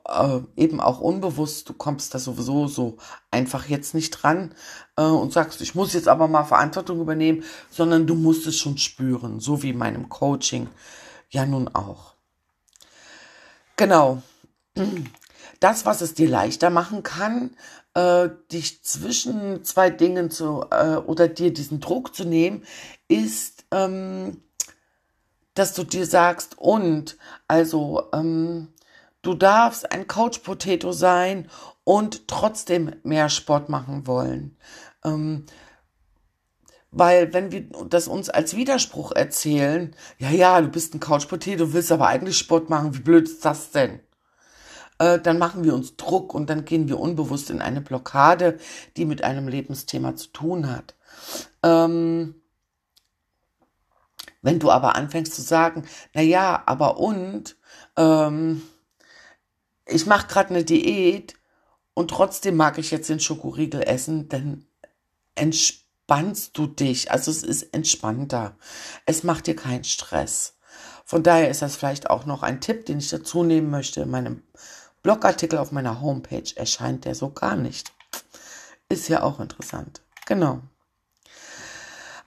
äh, 0.07 0.39
eben 0.55 0.79
auch 0.79 0.99
unbewusst, 0.99 1.69
du 1.69 1.73
kommst 1.73 2.13
da 2.13 2.19
sowieso 2.19 2.67
so 2.67 2.97
einfach 3.31 3.67
jetzt 3.67 3.93
nicht 3.93 4.11
dran 4.11 4.53
äh, 4.97 5.03
und 5.03 5.33
sagst, 5.33 5.61
ich 5.61 5.75
muss 5.75 5.93
jetzt 5.93 6.07
aber 6.07 6.27
mal 6.27 6.43
Verantwortung 6.43 7.01
übernehmen, 7.01 7.43
sondern 7.71 8.07
du 8.07 8.15
musst 8.15 8.47
es 8.47 8.57
schon 8.57 8.77
spüren, 8.77 9.39
so 9.39 9.63
wie 9.63 9.71
in 9.71 9.77
meinem 9.77 10.09
Coaching 10.09 10.67
ja 11.29 11.45
nun 11.45 11.67
auch. 11.69 12.13
Genau. 13.75 14.21
Das, 15.59 15.85
was 15.85 16.01
es 16.01 16.13
dir 16.13 16.29
leichter 16.29 16.69
machen 16.69 17.01
kann, 17.03 17.55
äh, 17.93 18.29
dich 18.51 18.83
zwischen 18.83 19.63
zwei 19.63 19.89
Dingen 19.89 20.29
zu 20.29 20.65
äh, 20.69 20.97
oder 20.97 21.27
dir 21.27 21.53
diesen 21.53 21.79
Druck 21.79 22.15
zu 22.15 22.25
nehmen, 22.25 22.63
ist, 23.07 23.65
ähm, 23.71 24.41
dass 25.53 25.73
du 25.73 25.83
dir 25.83 26.05
sagst, 26.05 26.57
und 26.57 27.17
also 27.47 28.03
ähm, 28.13 28.67
Du 29.25 29.33
darfst 29.33 29.91
ein 29.91 30.05
Couch 30.05 30.43
Potato 30.43 30.91
sein 30.91 31.49
und 31.83 32.27
trotzdem 32.27 32.95
mehr 33.01 33.27
Sport 33.29 33.69
machen 33.69 34.05
wollen. 34.05 34.55
Ähm, 35.03 35.47
weil 36.91 37.33
wenn 37.33 37.51
wir 37.51 37.67
das 37.89 38.07
uns 38.07 38.29
als 38.29 38.55
Widerspruch 38.55 39.13
erzählen, 39.13 39.95
ja, 40.19 40.29
ja, 40.29 40.61
du 40.61 40.67
bist 40.67 40.93
ein 40.93 40.99
Couch 40.99 41.27
Potato, 41.27 41.73
willst 41.73 41.91
aber 41.91 42.07
eigentlich 42.07 42.37
Sport 42.37 42.69
machen, 42.69 42.93
wie 42.95 43.01
blöd 43.01 43.27
ist 43.27 43.43
das 43.43 43.71
denn? 43.71 43.99
Äh, 44.99 45.19
dann 45.19 45.39
machen 45.39 45.63
wir 45.63 45.73
uns 45.73 45.95
Druck 45.95 46.35
und 46.35 46.47
dann 46.47 46.63
gehen 46.63 46.87
wir 46.87 46.99
unbewusst 46.99 47.49
in 47.49 47.63
eine 47.63 47.81
Blockade, 47.81 48.59
die 48.95 49.05
mit 49.05 49.23
einem 49.23 49.47
Lebensthema 49.47 50.15
zu 50.15 50.27
tun 50.27 50.69
hat. 50.69 50.93
Ähm, 51.63 52.35
wenn 54.43 54.59
du 54.59 54.69
aber 54.69 54.95
anfängst 54.95 55.33
zu 55.33 55.41
sagen, 55.41 55.87
na 56.13 56.21
ja, 56.21 56.61
aber 56.67 56.99
und, 56.99 57.57
ähm, 57.97 58.61
ich 59.87 60.05
mache 60.05 60.27
gerade 60.27 60.49
eine 60.49 60.63
Diät 60.63 61.35
und 61.93 62.09
trotzdem 62.09 62.55
mag 62.55 62.77
ich 62.77 62.91
jetzt 62.91 63.09
den 63.09 63.19
Schokoriegel 63.19 63.81
essen, 63.81 64.29
dann 64.29 64.65
entspannst 65.35 66.57
du 66.57 66.67
dich. 66.67 67.11
Also 67.11 67.31
es 67.31 67.43
ist 67.43 67.73
entspannter. 67.73 68.57
Es 69.05 69.23
macht 69.23 69.47
dir 69.47 69.55
keinen 69.55 69.83
Stress. 69.83 70.57
Von 71.05 71.23
daher 71.23 71.49
ist 71.49 71.61
das 71.61 71.75
vielleicht 71.75 72.09
auch 72.09 72.25
noch 72.25 72.41
ein 72.41 72.61
Tipp, 72.61 72.85
den 72.85 72.97
ich 72.97 73.09
dazu 73.09 73.43
nehmen 73.43 73.69
möchte. 73.69 74.01
In 74.01 74.09
meinem 74.09 74.43
Blogartikel 75.03 75.59
auf 75.59 75.71
meiner 75.71 76.01
Homepage 76.01 76.51
erscheint 76.55 77.05
der 77.05 77.13
so 77.13 77.29
gar 77.29 77.55
nicht. 77.55 77.93
Ist 78.89 79.07
ja 79.07 79.21
auch 79.21 79.39
interessant. 79.39 80.01
Genau. 80.25 80.61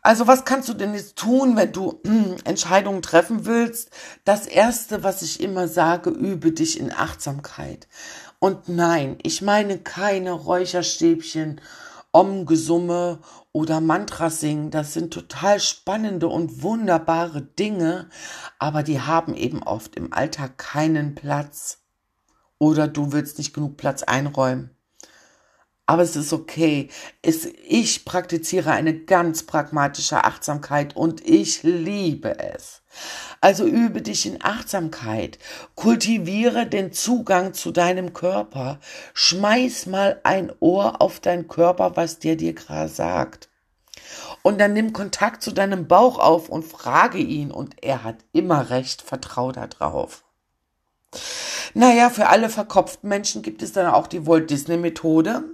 Also 0.02 0.26
was 0.26 0.44
kannst 0.44 0.68
du 0.68 0.74
denn 0.74 0.94
jetzt 0.94 1.16
tun, 1.16 1.56
wenn 1.56 1.72
du 1.72 2.00
hm, 2.06 2.36
Entscheidungen 2.44 3.02
treffen 3.02 3.46
willst? 3.46 3.90
Das 4.24 4.46
Erste, 4.46 5.02
was 5.02 5.22
ich 5.22 5.40
immer 5.42 5.68
sage, 5.68 6.10
übe 6.10 6.52
dich 6.52 6.78
in 6.78 6.92
Achtsamkeit. 6.92 7.88
Und 8.38 8.68
nein, 8.68 9.18
ich 9.22 9.42
meine 9.42 9.78
keine 9.78 10.32
Räucherstäbchen, 10.32 11.60
Om-Gesumme 12.12 13.18
oder 13.52 13.80
Mantra 13.80 14.30
singen. 14.30 14.70
Das 14.70 14.94
sind 14.94 15.12
total 15.12 15.60
spannende 15.60 16.28
und 16.28 16.62
wunderbare 16.62 17.42
Dinge, 17.42 18.08
aber 18.58 18.82
die 18.82 19.00
haben 19.00 19.34
eben 19.34 19.62
oft 19.62 19.96
im 19.96 20.12
Alltag 20.12 20.58
keinen 20.58 21.16
Platz. 21.16 21.78
Oder 22.58 22.88
du 22.88 23.12
willst 23.12 23.38
nicht 23.38 23.52
genug 23.52 23.76
Platz 23.76 24.04
einräumen 24.04 24.77
aber 25.88 26.02
es 26.02 26.16
ist 26.16 26.34
okay. 26.34 26.90
Es, 27.22 27.46
ich 27.46 28.04
praktiziere 28.04 28.72
eine 28.72 28.94
ganz 28.94 29.44
pragmatische 29.44 30.22
Achtsamkeit 30.22 30.94
und 30.94 31.26
ich 31.26 31.62
liebe 31.62 32.38
es. 32.38 32.82
Also 33.40 33.64
übe 33.64 34.02
dich 34.02 34.26
in 34.26 34.44
Achtsamkeit, 34.44 35.38
kultiviere 35.76 36.66
den 36.66 36.92
Zugang 36.92 37.54
zu 37.54 37.70
deinem 37.70 38.12
Körper, 38.12 38.80
schmeiß 39.14 39.86
mal 39.86 40.20
ein 40.24 40.52
Ohr 40.60 41.00
auf 41.00 41.20
deinen 41.20 41.48
Körper, 41.48 41.96
was 41.96 42.18
der 42.18 42.36
dir 42.36 42.52
gerade 42.52 42.90
sagt. 42.90 43.48
Und 44.42 44.60
dann 44.60 44.74
nimm 44.74 44.92
Kontakt 44.92 45.42
zu 45.42 45.52
deinem 45.52 45.88
Bauch 45.88 46.18
auf 46.18 46.50
und 46.50 46.66
frage 46.66 47.18
ihn 47.18 47.50
und 47.50 47.82
er 47.82 48.04
hat 48.04 48.16
immer 48.34 48.68
recht, 48.68 49.00
vertrau 49.00 49.52
da 49.52 49.66
drauf. 49.66 50.27
Naja, 51.74 52.10
für 52.10 52.28
alle 52.28 52.48
verkopften 52.48 53.08
Menschen 53.08 53.42
gibt 53.42 53.62
es 53.62 53.72
dann 53.72 53.86
auch 53.86 54.06
die 54.06 54.26
Walt 54.26 54.50
Disney 54.50 54.76
Methode. 54.76 55.44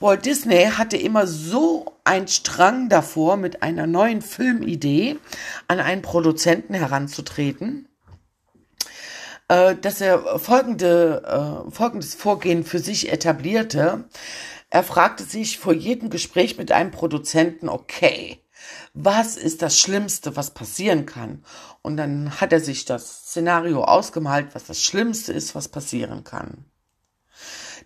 Walt 0.00 0.26
Disney 0.26 0.66
hatte 0.66 0.96
immer 0.96 1.26
so 1.26 1.96
ein 2.04 2.28
Strang 2.28 2.88
davor, 2.88 3.36
mit 3.36 3.62
einer 3.62 3.86
neuen 3.86 4.20
Filmidee 4.20 5.16
an 5.68 5.80
einen 5.80 6.02
Produzenten 6.02 6.74
heranzutreten, 6.74 7.88
äh, 9.48 9.74
dass 9.74 10.00
er 10.00 10.38
folgende, 10.38 11.66
äh, 11.66 11.70
folgendes 11.70 12.14
Vorgehen 12.14 12.64
für 12.64 12.78
sich 12.78 13.10
etablierte. 13.10 14.04
Er 14.68 14.82
fragte 14.82 15.24
sich 15.24 15.58
vor 15.58 15.72
jedem 15.72 16.10
Gespräch 16.10 16.58
mit 16.58 16.72
einem 16.72 16.90
Produzenten, 16.90 17.68
okay, 17.68 18.42
was 18.94 19.36
ist 19.36 19.62
das 19.62 19.78
Schlimmste, 19.78 20.36
was 20.36 20.50
passieren 20.52 21.06
kann? 21.06 21.44
Und 21.82 21.96
dann 21.96 22.40
hat 22.40 22.52
er 22.52 22.60
sich 22.60 22.84
das 22.84 23.26
Szenario 23.26 23.84
ausgemalt, 23.84 24.54
was 24.54 24.64
das 24.64 24.82
Schlimmste 24.82 25.32
ist, 25.32 25.54
was 25.54 25.68
passieren 25.68 26.24
kann. 26.24 26.64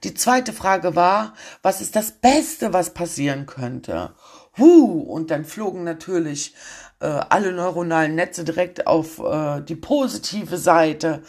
Die 0.04 0.14
zweite 0.14 0.52
Frage 0.52 0.96
war, 0.96 1.34
was 1.62 1.80
ist 1.80 1.96
das 1.96 2.12
Beste, 2.12 2.72
was 2.72 2.94
passieren 2.94 3.46
könnte? 3.46 4.14
Huh, 4.56 5.00
und 5.00 5.30
dann 5.30 5.44
flogen 5.44 5.84
natürlich 5.84 6.54
äh, 7.00 7.06
alle 7.06 7.52
neuronalen 7.52 8.14
Netze 8.14 8.44
direkt 8.44 8.87
auf 8.87 9.18
äh, 9.18 9.60
die 9.62 9.76
positive 9.76 10.56
Seite, 10.56 11.22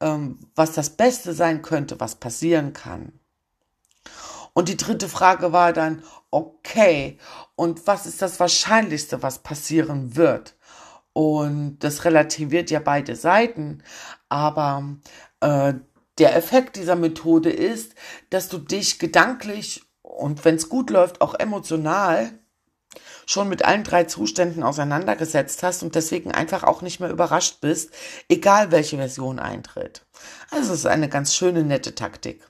ähm, 0.00 0.38
was 0.54 0.72
das 0.72 0.90
Beste 0.90 1.32
sein 1.32 1.62
könnte, 1.62 2.00
was 2.00 2.16
passieren 2.16 2.72
kann. 2.72 3.17
Und 4.58 4.68
die 4.68 4.76
dritte 4.76 5.08
Frage 5.08 5.52
war 5.52 5.72
dann, 5.72 6.02
okay, 6.32 7.16
und 7.54 7.86
was 7.86 8.06
ist 8.06 8.20
das 8.22 8.40
Wahrscheinlichste, 8.40 9.22
was 9.22 9.38
passieren 9.38 10.16
wird? 10.16 10.56
Und 11.12 11.78
das 11.78 12.04
relativiert 12.04 12.68
ja 12.72 12.80
beide 12.80 13.14
Seiten. 13.14 13.84
Aber 14.28 14.96
äh, 15.38 15.74
der 16.18 16.34
Effekt 16.34 16.74
dieser 16.74 16.96
Methode 16.96 17.50
ist, 17.50 17.94
dass 18.30 18.48
du 18.48 18.58
dich 18.58 18.98
gedanklich 18.98 19.84
und 20.02 20.44
wenn 20.44 20.56
es 20.56 20.68
gut 20.68 20.90
läuft, 20.90 21.20
auch 21.20 21.34
emotional 21.34 22.36
schon 23.26 23.48
mit 23.48 23.64
allen 23.64 23.84
drei 23.84 24.04
Zuständen 24.04 24.64
auseinandergesetzt 24.64 25.62
hast 25.62 25.84
und 25.84 25.94
deswegen 25.94 26.32
einfach 26.32 26.64
auch 26.64 26.82
nicht 26.82 26.98
mehr 26.98 27.10
überrascht 27.10 27.60
bist, 27.60 27.92
egal 28.28 28.72
welche 28.72 28.96
Version 28.96 29.38
eintritt. 29.38 30.04
Also 30.50 30.72
es 30.72 30.80
ist 30.80 30.86
eine 30.86 31.08
ganz 31.08 31.36
schöne, 31.36 31.62
nette 31.62 31.94
Taktik. 31.94 32.42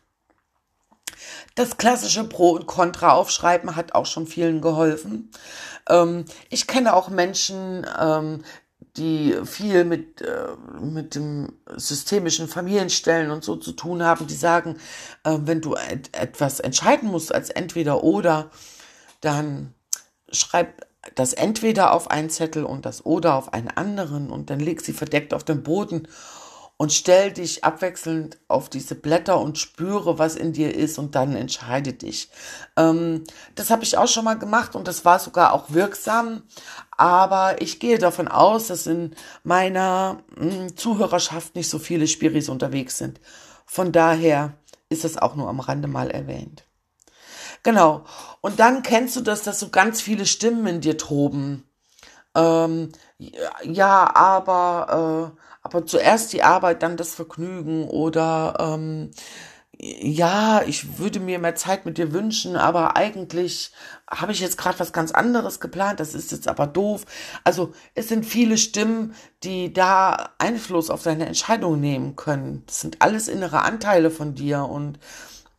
Das 1.58 1.76
klassische 1.76 2.22
Pro 2.22 2.50
und 2.50 2.68
Contra 2.68 3.10
aufschreiben 3.10 3.74
hat 3.74 3.92
auch 3.92 4.06
schon 4.06 4.28
vielen 4.28 4.60
geholfen. 4.60 5.32
Ähm, 5.88 6.24
ich 6.50 6.68
kenne 6.68 6.94
auch 6.94 7.08
Menschen, 7.08 7.84
ähm, 8.00 8.44
die 8.96 9.34
viel 9.44 9.84
mit, 9.84 10.22
äh, 10.22 10.50
mit 10.80 11.16
dem 11.16 11.58
systemischen 11.74 12.46
Familienstellen 12.46 13.32
und 13.32 13.42
so 13.42 13.56
zu 13.56 13.72
tun 13.72 14.04
haben, 14.04 14.28
die 14.28 14.36
sagen, 14.36 14.76
äh, 15.24 15.36
wenn 15.40 15.60
du 15.60 15.74
et 15.74 16.16
etwas 16.16 16.60
entscheiden 16.60 17.10
musst 17.10 17.34
als 17.34 17.50
entweder 17.50 18.04
oder, 18.04 18.52
dann 19.20 19.74
schreib 20.30 20.86
das 21.16 21.32
entweder 21.32 21.92
auf 21.92 22.08
einen 22.08 22.30
Zettel 22.30 22.62
und 22.62 22.86
das 22.86 23.04
oder 23.04 23.34
auf 23.34 23.52
einen 23.52 23.68
anderen 23.68 24.30
und 24.30 24.50
dann 24.50 24.60
leg 24.60 24.80
sie 24.80 24.92
verdeckt 24.92 25.34
auf 25.34 25.42
den 25.42 25.64
Boden 25.64 26.06
und 26.78 26.92
stell 26.92 27.32
dich 27.32 27.64
abwechselnd 27.64 28.38
auf 28.46 28.70
diese 28.70 28.94
Blätter 28.94 29.40
und 29.40 29.58
spüre, 29.58 30.18
was 30.18 30.36
in 30.36 30.52
dir 30.52 30.74
ist 30.74 30.96
und 30.98 31.16
dann 31.16 31.34
entscheide 31.34 31.92
dich. 31.92 32.30
Ähm, 32.76 33.24
das 33.56 33.70
habe 33.70 33.82
ich 33.82 33.98
auch 33.98 34.06
schon 34.06 34.24
mal 34.24 34.38
gemacht 34.38 34.76
und 34.76 34.88
das 34.88 35.04
war 35.04 35.18
sogar 35.18 35.52
auch 35.52 35.72
wirksam, 35.72 36.44
aber 36.96 37.60
ich 37.60 37.80
gehe 37.80 37.98
davon 37.98 38.28
aus, 38.28 38.68
dass 38.68 38.86
in 38.86 39.14
meiner 39.42 40.22
mh, 40.36 40.54
hm, 40.54 40.76
Zuhörerschaft 40.76 41.56
nicht 41.56 41.68
so 41.68 41.80
viele 41.80 42.06
Spiris 42.06 42.48
unterwegs 42.48 42.96
sind. 42.96 43.20
Von 43.66 43.90
daher 43.90 44.54
ist 44.88 45.02
das 45.02 45.18
auch 45.18 45.34
nur 45.34 45.48
am 45.48 45.60
Rande 45.60 45.88
mal 45.88 46.10
erwähnt. 46.10 46.64
Genau. 47.64 48.04
Und 48.40 48.60
dann 48.60 48.84
kennst 48.84 49.16
du 49.16 49.20
das, 49.20 49.42
dass 49.42 49.58
so 49.58 49.70
ganz 49.70 50.00
viele 50.00 50.26
Stimmen 50.26 50.66
in 50.68 50.80
dir 50.80 50.96
toben. 50.96 51.67
Ähm, 52.36 52.90
ja, 53.62 54.14
aber 54.14 55.34
äh, 55.36 55.40
aber 55.62 55.86
zuerst 55.86 56.32
die 56.32 56.42
Arbeit, 56.42 56.82
dann 56.82 56.96
das 56.96 57.14
Vergnügen 57.14 57.88
oder 57.88 58.56
ähm, 58.58 59.10
ja, 59.80 60.62
ich 60.66 60.98
würde 60.98 61.20
mir 61.20 61.38
mehr 61.38 61.54
Zeit 61.54 61.86
mit 61.86 61.98
dir 61.98 62.12
wünschen, 62.12 62.56
aber 62.56 62.96
eigentlich 62.96 63.72
habe 64.10 64.32
ich 64.32 64.40
jetzt 64.40 64.58
gerade 64.58 64.80
was 64.80 64.92
ganz 64.92 65.12
anderes 65.12 65.60
geplant, 65.60 66.00
das 66.00 66.14
ist 66.14 66.32
jetzt 66.32 66.48
aber 66.48 66.66
doof. 66.66 67.04
Also 67.44 67.72
es 67.94 68.08
sind 68.08 68.26
viele 68.26 68.58
Stimmen, 68.58 69.14
die 69.44 69.72
da 69.72 70.30
Einfluss 70.38 70.90
auf 70.90 71.04
deine 71.04 71.26
Entscheidung 71.26 71.78
nehmen 71.80 72.16
können. 72.16 72.64
Das 72.66 72.80
sind 72.80 73.02
alles 73.02 73.28
innere 73.28 73.62
Anteile 73.62 74.10
von 74.10 74.34
dir 74.34 74.64
und 74.64 74.98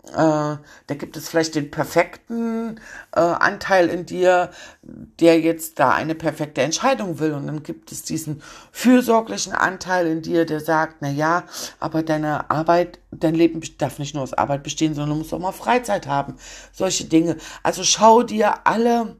äh, 0.07 0.11
da 0.13 0.95
gibt 0.97 1.17
es 1.17 1.27
vielleicht 1.27 1.55
den 1.55 1.71
perfekten 1.71 2.79
äh, 3.13 3.19
Anteil 3.19 3.89
in 3.89 4.05
dir, 4.05 4.49
der 4.81 5.39
jetzt 5.39 5.77
da 5.79 5.91
eine 5.91 6.15
perfekte 6.15 6.61
Entscheidung 6.61 7.19
will. 7.19 7.33
Und 7.33 7.47
dann 7.47 7.63
gibt 7.63 7.91
es 7.91 8.03
diesen 8.03 8.41
fürsorglichen 8.71 9.53
Anteil 9.53 10.07
in 10.07 10.21
dir, 10.21 10.45
der 10.45 10.61
sagt, 10.61 10.97
na 11.01 11.09
ja, 11.09 11.43
aber 11.79 12.01
deine 12.01 12.49
Arbeit, 12.49 12.99
dein 13.11 13.35
Leben 13.35 13.61
darf 13.77 13.99
nicht 13.99 14.15
nur 14.15 14.23
aus 14.23 14.33
Arbeit 14.33 14.63
bestehen, 14.63 14.95
sondern 14.95 15.11
du 15.11 15.15
musst 15.17 15.33
auch 15.33 15.39
mal 15.39 15.51
Freizeit 15.51 16.07
haben. 16.07 16.35
Solche 16.71 17.05
Dinge. 17.05 17.35
Also 17.61 17.83
schau 17.83 18.23
dir 18.23 18.65
alle 18.65 19.17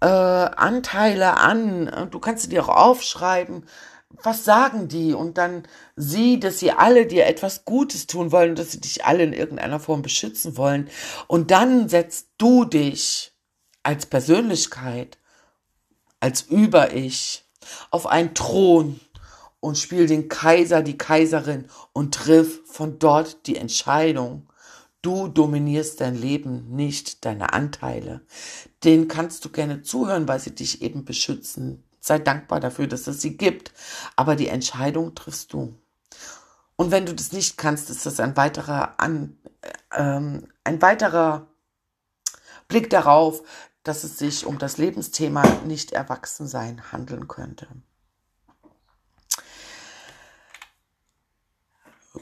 äh, 0.00 0.06
Anteile 0.06 1.36
an. 1.36 2.08
Du 2.10 2.20
kannst 2.20 2.44
sie 2.44 2.48
dir 2.48 2.64
auch 2.64 2.68
aufschreiben 2.68 3.64
was 4.22 4.44
sagen 4.44 4.88
die? 4.88 5.12
Und 5.12 5.38
dann 5.38 5.64
sieh, 5.96 6.38
dass 6.40 6.58
sie 6.58 6.72
alle 6.72 7.06
dir 7.06 7.26
etwas 7.26 7.64
Gutes 7.64 8.06
tun 8.06 8.32
wollen 8.32 8.54
dass 8.54 8.72
sie 8.72 8.80
dich 8.80 9.04
alle 9.04 9.24
in 9.24 9.32
irgendeiner 9.32 9.80
Form 9.80 10.02
beschützen 10.02 10.56
wollen. 10.56 10.88
Und 11.26 11.50
dann 11.50 11.88
setzt 11.88 12.28
du 12.38 12.64
dich 12.64 13.32
als 13.82 14.06
Persönlichkeit, 14.06 15.18
als 16.20 16.42
Über-Ich 16.42 17.44
auf 17.90 18.06
einen 18.06 18.34
Thron 18.34 19.00
und 19.60 19.78
spiel 19.78 20.06
den 20.06 20.28
Kaiser, 20.28 20.82
die 20.82 20.98
Kaiserin 20.98 21.66
und 21.92 22.14
triff 22.14 22.60
von 22.66 22.98
dort 22.98 23.46
die 23.46 23.56
Entscheidung. 23.56 24.48
Du 25.00 25.28
dominierst 25.28 26.00
dein 26.00 26.14
Leben, 26.14 26.74
nicht 26.74 27.24
deine 27.24 27.52
Anteile. 27.52 28.22
Den 28.84 29.08
kannst 29.08 29.44
du 29.44 29.50
gerne 29.50 29.82
zuhören, 29.82 30.28
weil 30.28 30.40
sie 30.40 30.54
dich 30.54 30.82
eben 30.82 31.04
beschützen 31.04 31.84
sei 32.06 32.18
dankbar 32.18 32.60
dafür, 32.60 32.86
dass 32.86 33.06
es 33.06 33.20
sie 33.20 33.36
gibt. 33.36 33.72
Aber 34.16 34.36
die 34.36 34.48
Entscheidung 34.48 35.14
triffst 35.14 35.52
du. 35.52 35.78
Und 36.76 36.90
wenn 36.90 37.06
du 37.06 37.14
das 37.14 37.32
nicht 37.32 37.56
kannst, 37.56 37.90
ist 37.90 38.04
das 38.04 38.20
ein 38.20 38.36
weiterer, 38.36 39.00
an, 39.00 39.38
ähm, 39.92 40.48
ein 40.64 40.82
weiterer 40.82 41.46
Blick 42.68 42.90
darauf, 42.90 43.42
dass 43.84 44.04
es 44.04 44.18
sich 44.18 44.44
um 44.44 44.58
das 44.58 44.78
Lebensthema 44.78 45.44
nicht 45.66 45.92
Erwachsensein 45.92 46.92
handeln 46.92 47.28
könnte. 47.28 47.68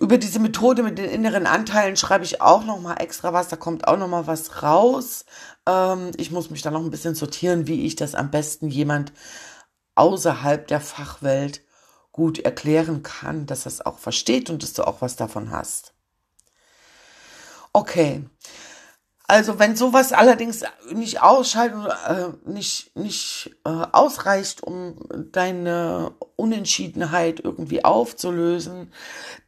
Über 0.00 0.18
diese 0.18 0.40
Methode 0.40 0.82
mit 0.82 0.98
den 0.98 1.10
inneren 1.10 1.46
Anteilen 1.46 1.96
schreibe 1.96 2.24
ich 2.24 2.40
auch 2.40 2.64
noch 2.64 2.80
mal 2.80 2.96
extra 2.96 3.32
was. 3.32 3.48
Da 3.48 3.56
kommt 3.56 3.86
auch 3.86 3.98
noch 3.98 4.08
mal 4.08 4.26
was 4.26 4.62
raus. 4.62 5.24
Ähm, 5.66 6.10
ich 6.16 6.30
muss 6.30 6.50
mich 6.50 6.62
da 6.62 6.70
noch 6.70 6.82
ein 6.82 6.90
bisschen 6.90 7.14
sortieren, 7.14 7.66
wie 7.66 7.86
ich 7.86 7.94
das 7.94 8.14
am 8.14 8.30
besten 8.30 8.68
jemand 8.68 9.12
außerhalb 9.94 10.66
der 10.66 10.80
Fachwelt 10.80 11.62
gut 12.12 12.38
erklären 12.38 13.02
kann, 13.02 13.46
dass 13.46 13.64
das 13.64 13.84
auch 13.84 13.98
versteht 13.98 14.50
und 14.50 14.62
dass 14.62 14.74
du 14.74 14.86
auch 14.86 15.00
was 15.00 15.16
davon 15.16 15.50
hast. 15.50 15.94
Okay. 17.72 18.24
Also 19.28 19.58
wenn 19.58 19.76
sowas 19.76 20.12
allerdings 20.12 20.62
nicht 20.92 21.22
ausschalten, 21.22 21.86
äh, 21.86 22.28
nicht, 22.44 22.94
nicht 22.94 23.56
äh, 23.64 23.70
ausreicht, 23.70 24.62
um 24.62 24.98
deine 25.32 26.12
Unentschiedenheit 26.36 27.40
irgendwie 27.40 27.82
aufzulösen, 27.82 28.92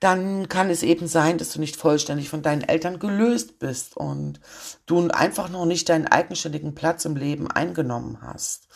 dann 0.00 0.48
kann 0.48 0.70
es 0.70 0.82
eben 0.82 1.06
sein, 1.06 1.36
dass 1.36 1.52
du 1.52 1.60
nicht 1.60 1.76
vollständig 1.76 2.30
von 2.30 2.40
deinen 2.40 2.62
Eltern 2.62 2.98
gelöst 2.98 3.58
bist 3.58 3.94
und 3.94 4.40
du 4.86 5.08
einfach 5.08 5.50
noch 5.50 5.66
nicht 5.66 5.90
deinen 5.90 6.06
eigenständigen 6.06 6.74
Platz 6.74 7.04
im 7.04 7.16
Leben 7.16 7.50
eingenommen 7.50 8.20
hast. 8.22 8.68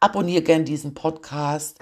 Abonniere 0.00 0.42
gern 0.42 0.64
diesen 0.64 0.94
Podcast. 0.94 1.78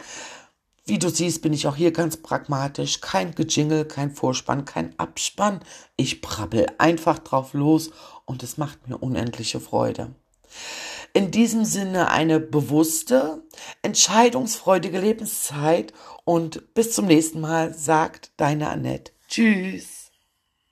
Wie 0.87 0.99
du 0.99 1.09
siehst, 1.09 1.43
bin 1.43 1.53
ich 1.53 1.69
auch 1.69 1.77
hier 1.77 1.93
ganz 1.93 2.17
pragmatisch. 2.17 3.01
Kein 3.01 3.33
Gejingle, 3.35 3.85
kein 3.85 4.11
Vorspann, 4.11 4.65
kein 4.65 4.99
Abspann. 4.99 5.61
Ich 5.97 6.21
brabbel 6.21 6.67
einfach 6.79 7.21
drauf 7.21 7.55
los 7.55 7.93
und 8.27 8.43
es 8.43 8.59
macht 8.59 8.87
mir 8.89 8.99
unendliche 8.99 9.61
Freude. 9.61 10.15
In 11.15 11.31
diesem 11.31 11.65
Sinne 11.65 12.11
eine 12.11 12.39
bewusste, 12.41 13.43
entscheidungsfreudige 13.81 15.01
Lebenszeit 15.01 15.95
und 16.25 16.75
bis 16.75 16.93
zum 16.93 17.07
nächsten 17.07 17.41
Mal, 17.41 17.73
sagt 17.73 18.33
deine 18.37 18.69
Annette. 18.69 19.13
Tschüss. 19.29 19.96